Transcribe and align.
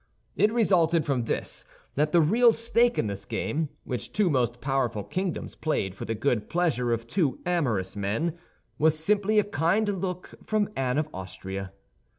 It 0.35 0.51
resulted 0.51 1.05
from 1.05 1.25
this 1.25 1.63
that 1.93 2.11
the 2.11 2.21
real 2.23 2.51
stake 2.53 2.97
in 2.97 3.05
this 3.05 3.23
game, 3.23 3.69
which 3.83 4.11
two 4.11 4.31
most 4.31 4.59
powerful 4.59 5.03
kingdoms 5.03 5.53
played 5.53 5.93
for 5.93 6.05
the 6.05 6.15
good 6.15 6.49
pleasure 6.49 6.91
of 6.91 7.05
two 7.05 7.37
amorous 7.45 7.95
men, 7.95 8.35
was 8.79 8.97
simply 8.97 9.37
a 9.37 9.43
kind 9.43 9.87
look 9.87 10.33
from 10.43 10.69
Anne 10.75 10.97
of 10.97 11.07
Austria. 11.13 11.71